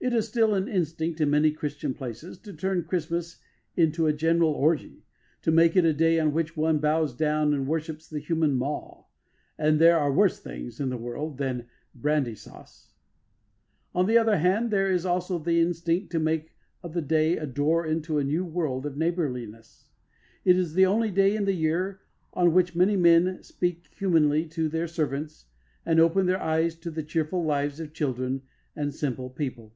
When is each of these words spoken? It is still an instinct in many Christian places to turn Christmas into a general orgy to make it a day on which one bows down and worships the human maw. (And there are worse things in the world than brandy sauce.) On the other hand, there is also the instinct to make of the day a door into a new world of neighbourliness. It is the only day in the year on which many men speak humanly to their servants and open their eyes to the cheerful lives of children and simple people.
It 0.00 0.12
is 0.14 0.28
still 0.28 0.54
an 0.54 0.68
instinct 0.68 1.20
in 1.20 1.28
many 1.30 1.50
Christian 1.50 1.92
places 1.92 2.38
to 2.38 2.52
turn 2.52 2.84
Christmas 2.84 3.40
into 3.76 4.06
a 4.06 4.12
general 4.12 4.52
orgy 4.52 5.04
to 5.42 5.50
make 5.50 5.74
it 5.74 5.84
a 5.84 5.92
day 5.92 6.20
on 6.20 6.32
which 6.32 6.56
one 6.56 6.78
bows 6.78 7.12
down 7.14 7.52
and 7.52 7.66
worships 7.66 8.08
the 8.08 8.20
human 8.20 8.54
maw. 8.54 9.06
(And 9.58 9.78
there 9.80 9.98
are 9.98 10.10
worse 10.12 10.38
things 10.38 10.78
in 10.78 10.88
the 10.88 10.96
world 10.96 11.36
than 11.38 11.66
brandy 11.96 12.36
sauce.) 12.36 12.90
On 13.92 14.06
the 14.06 14.16
other 14.16 14.36
hand, 14.38 14.70
there 14.70 14.88
is 14.90 15.04
also 15.04 15.36
the 15.36 15.60
instinct 15.60 16.12
to 16.12 16.20
make 16.20 16.52
of 16.80 16.94
the 16.94 17.02
day 17.02 17.36
a 17.36 17.44
door 17.44 17.84
into 17.84 18.18
a 18.18 18.24
new 18.24 18.44
world 18.44 18.86
of 18.86 18.96
neighbourliness. 18.96 19.88
It 20.44 20.56
is 20.56 20.72
the 20.74 20.86
only 20.86 21.10
day 21.10 21.34
in 21.34 21.44
the 21.44 21.54
year 21.56 22.02
on 22.32 22.54
which 22.54 22.76
many 22.76 22.96
men 22.96 23.42
speak 23.42 23.88
humanly 23.96 24.46
to 24.50 24.68
their 24.68 24.86
servants 24.86 25.46
and 25.84 25.98
open 25.98 26.26
their 26.26 26.40
eyes 26.40 26.76
to 26.76 26.90
the 26.92 27.02
cheerful 27.02 27.44
lives 27.44 27.80
of 27.80 27.92
children 27.92 28.42
and 28.76 28.94
simple 28.94 29.28
people. 29.28 29.74